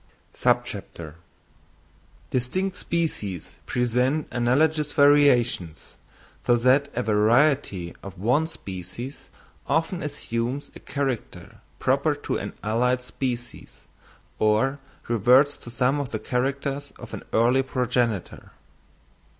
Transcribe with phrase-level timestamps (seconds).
[0.33, 5.99] _Distinct Species present analogous Variations,
[6.43, 9.27] so that a Variety of one Species
[9.67, 13.81] often assumes a Character Proper to an allied Species,
[14.39, 18.53] or reverts to some of the Characters of an early Progenitor.